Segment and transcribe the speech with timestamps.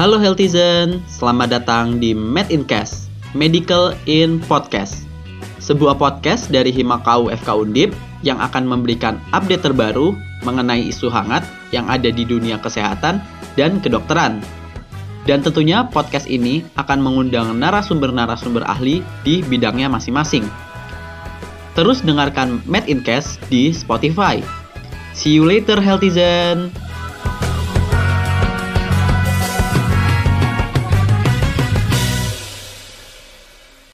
[0.00, 5.04] Halo Healthizen, selamat datang di Med in Cast, Medical in Podcast.
[5.60, 7.92] Sebuah podcast dari Himakau FK Undip
[8.24, 13.20] yang akan memberikan update terbaru mengenai isu hangat yang ada di dunia kesehatan
[13.60, 14.40] dan kedokteran.
[15.28, 20.48] Dan tentunya podcast ini akan mengundang narasumber-narasumber ahli di bidangnya masing-masing.
[21.76, 24.40] Terus dengarkan Med in Cast di Spotify.
[25.12, 26.89] See you later, Healthizen!